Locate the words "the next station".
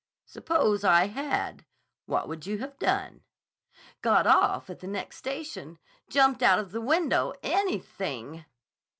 4.79-5.77